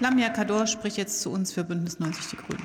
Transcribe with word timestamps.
Lamia 0.00 0.28
Kador 0.28 0.66
spricht 0.66 0.98
jetzt 0.98 1.22
zu 1.22 1.32
uns 1.32 1.52
für 1.52 1.64
Bündnis 1.64 1.98
90 1.98 2.26
Die 2.30 2.36
Grünen. 2.36 2.62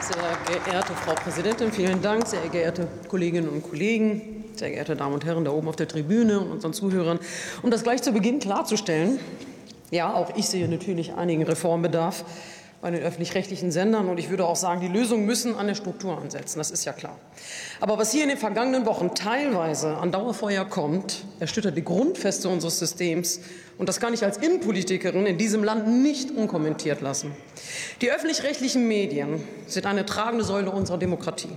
Sehr 0.00 0.60
geehrte 0.64 0.92
Frau 0.94 1.14
Präsidentin, 1.14 1.70
vielen 1.70 2.02
Dank. 2.02 2.26
Sehr 2.26 2.48
geehrte 2.48 2.88
Kolleginnen 3.08 3.48
und 3.48 3.62
Kollegen, 3.62 4.44
sehr 4.56 4.70
geehrte 4.70 4.96
Damen 4.96 5.14
und 5.14 5.24
Herren 5.24 5.44
da 5.44 5.52
oben 5.52 5.68
auf 5.68 5.76
der 5.76 5.86
Tribüne 5.86 6.40
und 6.40 6.50
unseren 6.50 6.72
Zuhörern. 6.72 7.20
Um 7.62 7.70
das 7.70 7.84
gleich 7.84 8.02
zu 8.02 8.12
Beginn 8.12 8.40
klarzustellen, 8.40 9.20
ja, 9.92 10.12
auch 10.12 10.36
ich 10.36 10.48
sehe 10.48 10.68
natürlich 10.68 11.14
einigen 11.14 11.44
Reformbedarf 11.44 12.24
bei 12.82 12.90
den 12.90 13.00
öffentlich-rechtlichen 13.00 13.70
Sendern. 13.70 14.08
Und 14.08 14.18
ich 14.18 14.28
würde 14.28 14.44
auch 14.44 14.56
sagen, 14.56 14.80
die 14.80 14.88
Lösungen 14.88 15.24
müssen 15.24 15.54
an 15.54 15.68
der 15.68 15.76
Struktur 15.76 16.18
ansetzen. 16.18 16.58
Das 16.58 16.72
ist 16.72 16.84
ja 16.84 16.92
klar. 16.92 17.16
Aber 17.80 17.96
was 17.96 18.10
hier 18.10 18.24
in 18.24 18.28
den 18.28 18.36
vergangenen 18.36 18.84
Wochen 18.86 19.14
teilweise 19.14 19.96
an 19.96 20.10
Dauerfeuer 20.10 20.64
kommt, 20.64 21.24
erschüttert 21.38 21.76
die 21.76 21.84
Grundfeste 21.84 22.48
unseres 22.48 22.80
Systems. 22.80 23.40
Und 23.78 23.88
das 23.88 24.00
kann 24.00 24.12
ich 24.12 24.24
als 24.24 24.36
Innenpolitikerin 24.36 25.26
in 25.26 25.38
diesem 25.38 25.62
Land 25.62 25.86
nicht 25.86 26.32
unkommentiert 26.32 27.00
lassen. 27.00 27.30
Die 28.00 28.10
öffentlich-rechtlichen 28.10 28.88
Medien 28.88 29.42
sind 29.68 29.86
eine 29.86 30.04
tragende 30.04 30.44
Säule 30.44 30.72
unserer 30.72 30.98
Demokratie. 30.98 31.56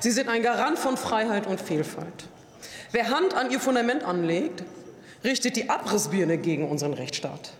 Sie 0.00 0.10
sind 0.10 0.28
ein 0.28 0.42
Garant 0.42 0.78
von 0.78 0.98
Freiheit 0.98 1.46
und 1.46 1.62
Vielfalt. 1.62 2.28
Wer 2.92 3.08
Hand 3.08 3.34
an 3.34 3.50
ihr 3.50 3.58
Fundament 3.58 4.04
anlegt, 4.04 4.64
richtet 5.24 5.56
die 5.56 5.70
Abrissbirne 5.70 6.36
gegen 6.36 6.68
unseren 6.68 6.92
Rechtsstaat. 6.92 7.52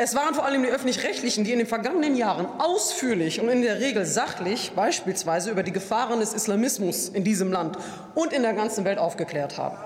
Es 0.00 0.14
waren 0.14 0.32
vor 0.32 0.44
allem 0.44 0.62
die 0.62 0.68
öffentlich-rechtlichen, 0.68 1.42
die 1.42 1.50
in 1.50 1.58
den 1.58 1.66
vergangenen 1.66 2.14
Jahren 2.14 2.46
ausführlich 2.60 3.40
und 3.40 3.48
in 3.48 3.62
der 3.62 3.80
Regel 3.80 4.06
sachlich 4.06 4.70
beispielsweise 4.76 5.50
über 5.50 5.64
die 5.64 5.72
Gefahren 5.72 6.20
des 6.20 6.34
Islamismus 6.34 7.08
in 7.08 7.24
diesem 7.24 7.50
Land 7.50 7.76
und 8.14 8.32
in 8.32 8.42
der 8.42 8.52
ganzen 8.52 8.84
Welt 8.84 8.98
aufgeklärt 8.98 9.58
haben. 9.58 9.76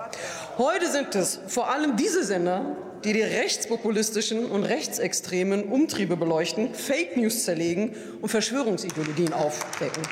Heute 0.58 0.90
sind 0.90 1.14
es 1.14 1.40
vor 1.46 1.70
allem 1.70 1.96
diese 1.96 2.24
Sender, 2.24 2.76
die 3.04 3.14
die 3.14 3.22
rechtspopulistischen 3.22 4.50
und 4.50 4.64
rechtsextremen 4.64 5.64
Umtriebe 5.64 6.18
beleuchten, 6.18 6.74
Fake 6.74 7.16
News 7.16 7.44
zerlegen 7.44 7.96
und 8.20 8.28
Verschwörungsideologien 8.28 9.32
aufdecken. 9.32 10.02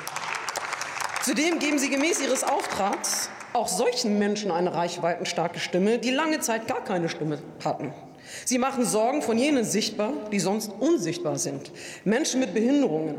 Zudem 1.23 1.59
geben 1.59 1.77
sie 1.77 1.91
gemäß 1.91 2.23
ihres 2.23 2.43
Auftrags 2.43 3.29
auch 3.53 3.67
solchen 3.67 4.17
Menschen 4.17 4.49
eine 4.49 4.73
reichweitenstarke 4.73 5.59
Stimme, 5.59 5.99
die 5.99 6.09
lange 6.09 6.39
Zeit 6.39 6.67
gar 6.67 6.83
keine 6.83 7.07
Stimme 7.07 7.37
hatten. 7.63 7.93
Sie 8.45 8.57
machen 8.57 8.85
Sorgen 8.85 9.21
von 9.21 9.37
jenen 9.37 9.63
sichtbar, 9.63 10.13
die 10.31 10.39
sonst 10.39 10.71
unsichtbar 10.79 11.37
sind. 11.37 11.71
Menschen 12.03 12.39
mit 12.39 12.53
Behinderungen, 12.53 13.15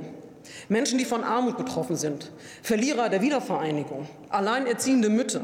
Menschen, 0.68 0.98
die 0.98 1.04
von 1.04 1.24
Armut 1.24 1.56
betroffen 1.56 1.96
sind, 1.96 2.30
Verlierer 2.62 3.08
der 3.08 3.22
Wiedervereinigung, 3.22 4.08
alleinerziehende 4.28 5.08
Mütter, 5.08 5.42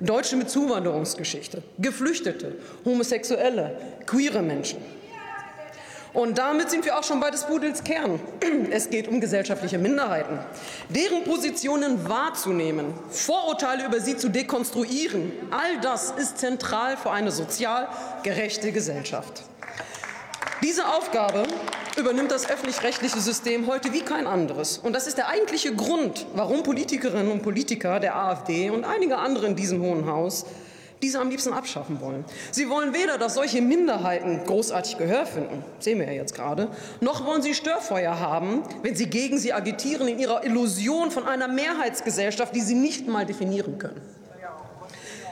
Deutsche 0.00 0.36
mit 0.36 0.50
Zuwanderungsgeschichte, 0.50 1.62
Geflüchtete, 1.78 2.56
Homosexuelle, 2.84 3.76
queere 4.06 4.42
Menschen. 4.42 4.78
Und 6.12 6.38
damit 6.38 6.70
sind 6.70 6.84
wir 6.84 6.98
auch 6.98 7.04
schon 7.04 7.20
bei 7.20 7.30
des 7.30 7.44
Pudels 7.44 7.84
Kern. 7.84 8.20
Es 8.70 8.90
geht 8.90 9.08
um 9.08 9.20
gesellschaftliche 9.20 9.78
Minderheiten. 9.78 10.38
Deren 10.88 11.24
Positionen 11.24 12.08
wahrzunehmen, 12.08 12.92
Vorurteile 13.10 13.86
über 13.86 14.00
sie 14.00 14.16
zu 14.16 14.28
dekonstruieren, 14.28 15.32
all 15.50 15.80
das 15.80 16.10
ist 16.12 16.38
zentral 16.38 16.96
für 16.96 17.10
eine 17.10 17.30
sozial 17.30 17.88
gerechte 18.22 18.72
Gesellschaft. 18.72 19.42
Diese 20.62 20.86
Aufgabe 20.86 21.44
übernimmt 21.96 22.30
das 22.30 22.48
öffentlich-rechtliche 22.48 23.20
System 23.20 23.66
heute 23.66 23.92
wie 23.92 24.02
kein 24.02 24.26
anderes. 24.26 24.78
Und 24.78 24.92
das 24.92 25.06
ist 25.06 25.16
der 25.16 25.28
eigentliche 25.28 25.74
Grund, 25.74 26.26
warum 26.34 26.62
Politikerinnen 26.62 27.30
und 27.30 27.42
Politiker 27.42 27.98
der 28.00 28.16
AfD 28.16 28.70
und 28.70 28.84
einige 28.84 29.18
andere 29.18 29.46
in 29.46 29.56
diesem 29.56 29.80
Hohen 29.80 30.06
Haus 30.06 30.44
diese 31.02 31.18
am 31.18 31.30
liebsten 31.30 31.52
abschaffen 31.52 32.00
wollen. 32.00 32.24
Sie 32.50 32.68
wollen 32.68 32.92
weder, 32.92 33.18
dass 33.18 33.34
solche 33.34 33.62
Minderheiten 33.62 34.44
großartig 34.44 34.98
Gehör 34.98 35.26
finden, 35.26 35.64
sehen 35.78 35.98
wir 35.98 36.06
ja 36.06 36.12
jetzt 36.12 36.34
gerade, 36.34 36.68
noch 37.00 37.24
wollen 37.24 37.42
sie 37.42 37.54
Störfeuer 37.54 38.18
haben, 38.18 38.62
wenn 38.82 38.94
sie 38.94 39.06
gegen 39.06 39.38
sie 39.38 39.52
agitieren 39.52 40.08
in 40.08 40.18
ihrer 40.18 40.44
Illusion 40.44 41.10
von 41.10 41.26
einer 41.26 41.48
Mehrheitsgesellschaft, 41.48 42.54
die 42.54 42.60
sie 42.60 42.74
nicht 42.74 43.08
mal 43.08 43.26
definieren 43.26 43.78
können. 43.78 44.00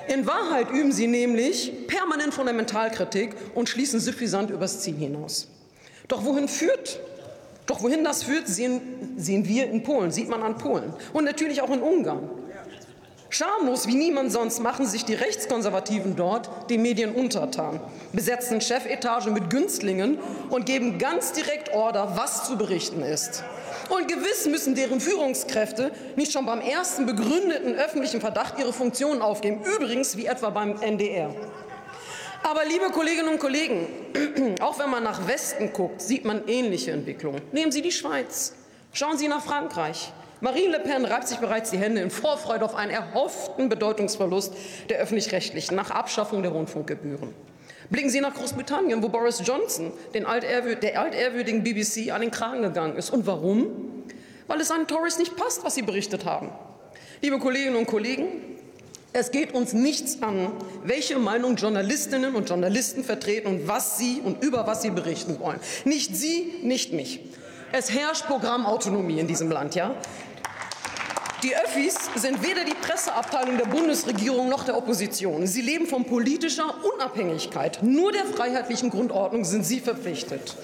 In 0.09 0.27
Wahrheit 0.27 0.71
üben 0.71 0.91
sie 0.91 1.07
nämlich 1.07 1.87
permanent 1.87 2.33
Fundamentalkritik 2.33 3.37
und 3.55 3.69
schließen 3.69 4.01
suffisant 4.01 4.51
übers 4.51 4.81
Ziel 4.81 4.97
hinaus. 4.97 5.49
Doch 6.09 6.25
wohin 6.25 6.49
führt 6.49 6.99
doch 7.69 7.83
wohin 7.83 8.03
das 8.03 8.23
führt, 8.23 8.49
sehen, 8.49 8.81
sehen 9.19 9.47
wir 9.47 9.71
in 9.71 9.83
Polen, 9.83 10.11
sieht 10.11 10.29
man 10.31 10.43
an 10.43 10.57
Polen 10.57 10.95
und 11.13 11.25
natürlich 11.25 11.61
auch 11.61 11.71
in 11.71 11.83
Ungarn. 11.83 12.31
Schamlos 13.31 13.87
wie 13.87 13.95
niemand 13.95 14.33
sonst 14.33 14.61
machen 14.61 14.87
sich 14.87 15.05
die 15.05 15.15
Rechtskonservativen 15.15 16.17
dort 16.17 16.71
den 16.71 16.81
Medien 16.81 17.15
untertan, 17.15 17.79
besetzen 18.13 18.63
Chefetage 18.63 19.29
mit 19.31 19.51
Günstlingen 19.51 20.19
und 20.49 20.65
geben 20.65 20.99
ganz 20.99 21.33
direkt 21.33 21.75
Order, 21.75 22.17
was 22.17 22.47
zu 22.47 22.57
berichten 22.57 23.03
ist. 23.03 23.45
Und 23.91 24.09
gewiss 24.09 24.47
müssen 24.47 24.75
deren 24.75 25.01
Führungskräfte 25.01 25.93
nicht 26.17 26.33
schon 26.33 26.47
beim 26.47 26.63
ersten 26.63 27.05
begründeten 27.05 27.75
öffentlichen 27.75 28.21
Verdacht 28.21 28.59
ihre 28.59 28.73
Funktionen 28.73 29.21
aufgeben, 29.21 29.61
übrigens 29.77 30.17
wie 30.17 30.27
etwa 30.27 30.49
beim 30.49 30.81
NDR. 30.81 31.35
Aber 32.43 32.65
liebe 32.65 32.91
Kolleginnen 32.91 33.29
und 33.29 33.39
Kollegen, 33.39 33.87
auch 34.61 34.79
wenn 34.79 34.89
man 34.89 35.03
nach 35.03 35.27
Westen 35.29 35.73
guckt, 35.75 36.01
sieht 36.01 36.25
man 36.25 36.49
ähnliche 36.49 36.93
Entwicklungen. 36.93 37.43
Nehmen 37.53 37.73
Sie 37.73 37.83
die 37.83 37.93
Schweiz, 37.93 38.55
schauen 38.93 39.19
Sie 39.19 39.29
nach 39.29 39.45
Frankreich. 39.45 40.13
Marine 40.41 40.71
Le 40.71 40.81
Pen 40.81 41.05
reibt 41.05 41.27
sich 41.27 41.39
bereits 41.39 41.71
die 41.71 41.79
Hände 41.79 42.01
in 42.01 42.11
Vorfreude 42.11 42.65
auf 42.65 42.77
einen 42.77 42.93
erhofften 42.93 43.69
Bedeutungsverlust 43.69 44.55
der 44.89 44.99
öffentlich-rechtlichen 44.99 45.75
nach 45.75 45.91
Abschaffung 45.91 46.43
der 46.43 46.53
Rundfunkgebühren. 46.53 47.35
Blicken 47.91 48.11
Sie 48.11 48.21
nach 48.21 48.35
Großbritannien, 48.35 49.03
wo 49.03 49.09
Boris 49.09 49.43
Johnson 49.45 49.93
den 50.15 50.27
altehrwürd 50.27 50.83
der 50.83 51.01
altehrwürdigen 51.01 51.65
BBC 51.65 52.13
an 52.13 52.21
den 52.21 52.31
Kragen 52.31 52.63
gegangen 52.63 52.97
ist. 52.97 53.11
Und 53.11 53.27
warum? 53.27 54.05
Weil 54.47 54.61
es 54.61 54.69
seinen 54.69 54.87
Tories 54.87 55.19
nicht 55.19 55.37
passt, 55.37 55.65
was 55.65 55.75
sie 55.75 55.83
berichtet 55.83 56.25
haben. 56.25 56.51
Liebe 57.21 57.39
Kolleginnen 57.39 57.77
und 57.77 57.87
Kollegen, 57.87 58.27
es 59.13 59.33
geht 59.33 59.55
uns 59.55 59.73
nichts 59.73 60.23
an, 60.23 60.53
welche 60.85 61.19
Meinung 61.19 61.57
Journalistinnen 61.57 62.37
und 62.37 62.49
Journalisten 62.49 63.03
vertreten 63.03 63.49
und 63.49 63.69
was 63.69 63.99
sie 63.99 64.21
und 64.23 64.45
über 64.45 64.67
was 64.67 64.83
sie 64.83 64.91
berichten 64.91 65.41
wollen. 65.41 65.59
Nicht 65.85 66.15
Sie, 66.15 66.53
nicht 66.63 66.93
mich. 66.93 67.21
Es 67.73 67.91
herrscht 67.91 68.27
Programmautonomie 68.27 69.19
in 69.19 69.27
diesem 69.27 69.51
Land, 69.51 69.75
ja? 69.75 69.95
Die 71.45 71.55
Öffis 71.57 71.95
sind 72.17 72.43
weder 72.43 72.65
die 72.65 72.75
Presseabteilung 72.75 73.59
der 73.59 73.67
Bundesregierung 73.67 74.49
noch 74.49 74.65
der 74.65 74.77
Opposition. 74.77 75.47
Sie 75.47 75.61
leben 75.61 75.87
von 75.87 76.05
politischer 76.05 76.75
Unabhängigkeit. 76.95 77.79
Nur 77.81 78.11
der 78.11 78.25
freiheitlichen 78.25 78.91
Grundordnung 78.91 79.45
sind 79.45 79.65
sie 79.65 79.79
verpflichtet. 79.79 80.57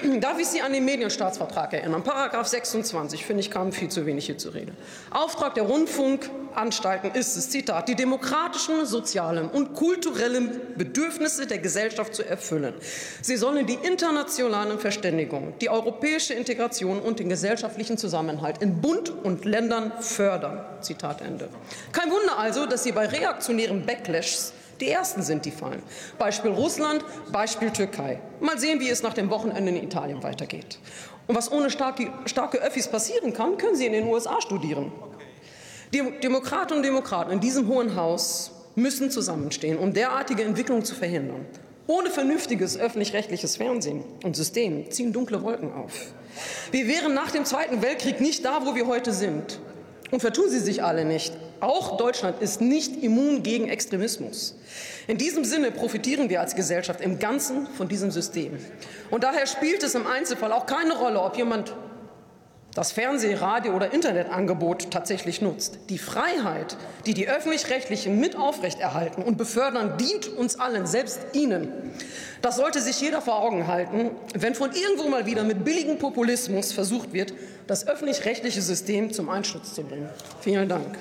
Darf 0.20 0.38
ich 0.38 0.46
Sie 0.46 0.60
an 0.60 0.72
den 0.72 0.84
Medienstaatsvertrag 0.84 1.72
erinnern? 1.72 2.02
Paragraph 2.02 2.46
26, 2.46 3.24
finde 3.24 3.40
ich, 3.40 3.50
kam 3.50 3.72
viel 3.72 3.88
zu 3.88 4.06
wenig 4.06 4.26
hier 4.26 4.38
zur 4.38 4.54
Rede. 4.54 4.72
Auftrag 5.10 5.54
der 5.54 5.64
Rundfunkanstalten 5.64 7.12
ist 7.12 7.36
es, 7.36 7.50
Zitat, 7.50 7.88
die 7.88 7.94
demokratischen, 7.94 8.86
sozialen 8.86 9.48
und 9.48 9.74
kulturellen 9.74 10.60
Bedürfnisse 10.76 11.46
der 11.46 11.58
Gesellschaft 11.58 12.14
zu 12.14 12.26
erfüllen. 12.26 12.74
Sie 13.22 13.36
sollen 13.36 13.66
die 13.66 13.78
internationalen 13.82 14.78
Verständigungen, 14.78 15.54
die 15.60 15.70
europäische 15.70 16.34
Integration 16.34 17.00
und 17.00 17.18
den 17.18 17.28
gesellschaftlichen 17.28 17.98
Zusammenhalt 17.98 18.58
in 18.62 18.80
Bund 18.80 19.10
und 19.10 19.44
Ländern 19.44 19.92
fördern. 20.00 20.64
Zitat 20.80 21.20
Ende. 21.20 21.48
Kein 21.92 22.10
Wunder 22.10 22.38
also, 22.38 22.66
dass 22.66 22.84
Sie 22.84 22.92
bei 22.92 23.06
reaktionären 23.06 23.84
Backlashs 23.84 24.52
die 24.80 24.88
ersten 24.88 25.22
sind, 25.22 25.44
die 25.44 25.50
fallen. 25.50 25.82
Beispiel 26.18 26.50
Russland, 26.50 27.04
Beispiel 27.32 27.70
Türkei. 27.70 28.20
Mal 28.40 28.58
sehen, 28.58 28.80
wie 28.80 28.88
es 28.88 29.02
nach 29.02 29.14
dem 29.14 29.30
Wochenende 29.30 29.70
in 29.70 29.82
Italien 29.82 30.22
weitergeht. 30.22 30.78
Und 31.26 31.36
was 31.36 31.52
ohne 31.52 31.70
starke, 31.70 32.12
starke 32.26 32.58
Öffis 32.58 32.88
passieren 32.88 33.32
kann, 33.32 33.56
können 33.56 33.76
Sie 33.76 33.86
in 33.86 33.92
den 33.92 34.06
USA 34.06 34.40
studieren. 34.40 34.90
Die 35.92 36.02
Demokratinnen 36.22 36.78
und 36.78 36.86
Demokraten 36.86 37.32
in 37.32 37.40
diesem 37.40 37.68
Hohen 37.68 37.96
Haus 37.96 38.52
müssen 38.74 39.10
zusammenstehen, 39.10 39.78
um 39.78 39.92
derartige 39.92 40.44
Entwicklungen 40.44 40.84
zu 40.84 40.94
verhindern. 40.94 41.46
Ohne 41.86 42.10
vernünftiges 42.10 42.78
öffentlich-rechtliches 42.78 43.56
Fernsehen 43.56 44.04
und 44.22 44.36
System 44.36 44.90
ziehen 44.90 45.12
dunkle 45.12 45.42
Wolken 45.42 45.72
auf. 45.72 46.12
Wir 46.70 46.86
wären 46.86 47.14
nach 47.14 47.32
dem 47.32 47.44
Zweiten 47.44 47.82
Weltkrieg 47.82 48.20
nicht 48.20 48.44
da, 48.44 48.64
wo 48.64 48.76
wir 48.76 48.86
heute 48.86 49.12
sind. 49.12 49.58
Und 50.12 50.20
vertun 50.20 50.48
Sie 50.48 50.60
sich 50.60 50.84
alle 50.84 51.04
nicht. 51.04 51.36
Auch 51.60 51.96
Deutschland 51.96 52.40
ist 52.40 52.60
nicht 52.60 53.02
immun 53.02 53.42
gegen 53.42 53.68
Extremismus. 53.68 54.56
In 55.06 55.18
diesem 55.18 55.44
Sinne 55.44 55.70
profitieren 55.70 56.30
wir 56.30 56.40
als 56.40 56.54
Gesellschaft 56.54 57.00
im 57.00 57.18
Ganzen 57.18 57.66
von 57.66 57.88
diesem 57.88 58.10
System. 58.10 58.58
Und 59.10 59.24
daher 59.24 59.46
spielt 59.46 59.82
es 59.82 59.94
im 59.94 60.06
Einzelfall 60.06 60.52
auch 60.52 60.66
keine 60.66 60.96
Rolle, 60.96 61.20
ob 61.20 61.36
jemand 61.36 61.74
das 62.74 62.92
Fernseh-, 62.92 63.34
Radio- 63.34 63.74
oder 63.74 63.92
Internetangebot 63.92 64.90
tatsächlich 64.90 65.42
nutzt. 65.42 65.78
Die 65.88 65.98
Freiheit, 65.98 66.76
die 67.04 67.14
die 67.14 67.28
öffentlich-rechtlichen 67.28 68.18
mit 68.20 68.36
aufrechterhalten 68.36 69.22
und 69.22 69.36
befördern, 69.36 69.98
dient 69.98 70.28
uns 70.28 70.58
allen, 70.58 70.86
selbst 70.86 71.20
Ihnen. 71.32 71.72
Das 72.42 72.56
sollte 72.56 72.80
sich 72.80 73.00
jeder 73.00 73.20
vor 73.20 73.42
Augen 73.42 73.66
halten, 73.66 74.12
wenn 74.34 74.54
von 74.54 74.70
irgendwo 74.72 75.08
mal 75.08 75.26
wieder 75.26 75.42
mit 75.42 75.64
billigem 75.64 75.98
Populismus 75.98 76.72
versucht 76.72 77.12
wird, 77.12 77.34
das 77.66 77.86
öffentlich-rechtliche 77.86 78.62
System 78.62 79.12
zum 79.12 79.28
Einsturz 79.28 79.74
zu 79.74 79.82
bringen. 79.82 80.08
Vielen 80.40 80.68
Dank. 80.68 80.96